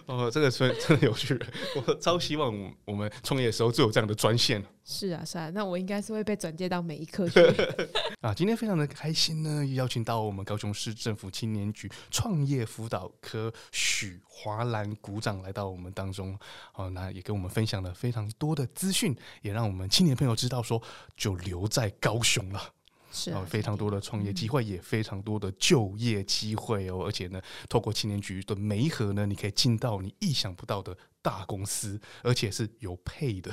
[0.07, 1.39] 哦，这个真真的有趣，
[1.77, 4.65] 我超希望我们创业的时候就有这样的专线。
[4.87, 7.41] 是啊，是啊，那我应该是会被转接到每一科去
[8.21, 8.35] 啊。
[8.35, 16.39] 今天非常的开心呢，邀请到我们高雄市政府青年局创业辅导科许华兰股长来到我们当中，
[16.75, 20.83] 哦，那也跟我们分享了非常多的资讯，也让我们青年朋友知道说，
[21.17, 22.61] 就留在高雄了，
[23.11, 33.51] 是啊，非常多的创业机会，也非常多的就业机会哦，而且呢，透过青年局的媒合呢，你可以进到你意想不到的大公司，而且是有配的。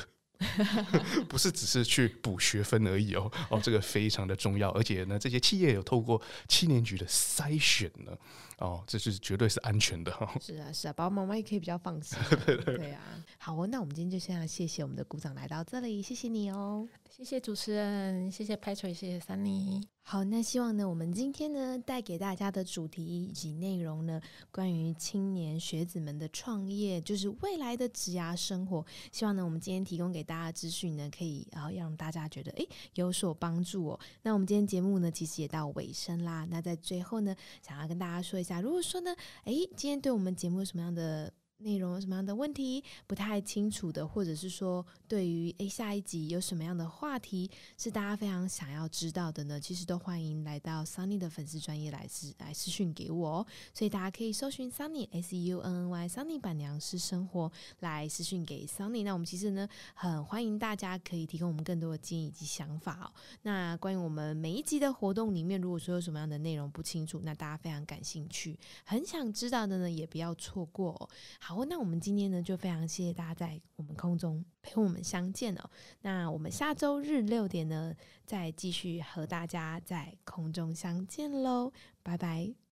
[1.29, 8.11] 不是只是去补学分而已哦，哦，这个非常的重要，而且呢，这些企业有透过七年局的筛选呢，
[8.57, 10.11] 哦，这是绝对是安全的。
[10.39, 12.17] 是啊，是啊，爸爸妈妈也可以比较放心。
[12.45, 13.01] 对啊，
[13.37, 19.83] 好，那我们今天就先要谢谢我们的股长来到这里，谢谢你哦，谢谢主持人，谢谢 Patrick，谢谢 Sunny。
[20.01, 28.83] 好，那希望呢，我们今天呢带给大家的主题以及内容呢，关于青年学子们的创业，就是未来的职涯生活。
[29.11, 33.99] 希望呢，我们今天提供给大家资讯呢，可以然后让大家觉得诶有所帮助哦。
[34.23, 36.47] 那我们今天节目呢，其实也到尾声啦。
[36.49, 41.31] 那在最后呢，想要跟大家说一下，如果说呢，诶，今天对我们节目有什么样的
[41.63, 49.59] 内容有什么样的问题不太清楚的，或者是说对于诶下一集有什么样的话题是大家非常想要知道的呢？
[49.59, 53.47] 其实都欢迎来到 Sunny 的粉丝专业来私来私讯给我哦。
[53.73, 59.03] 所以大家可以搜寻 Sunny S U N N Y Sunny 板娘私生活来私讯给 Sunny。
[59.03, 63.11] 那我们其实呢很欢迎大家可以提供我们更多的建议以及想法哦。
[63.43, 71.09] 那关于我们每一集的活动里面，如果说有什么样的内容不清楚，那大家非常感兴趣，很想知道的呢，也不要错过哦。
[71.39, 75.69] 好好，那我们今天呢，就非常谢谢大家在我们空中陪我们相见哦。
[75.99, 77.93] 那我们下周日六点呢，
[78.25, 82.53] 再继续和大家在空中相见喽，拜拜。